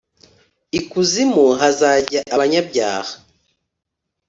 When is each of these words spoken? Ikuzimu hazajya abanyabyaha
Ikuzimu 0.79 1.45
hazajya 1.59 2.19
abanyabyaha 2.35 3.13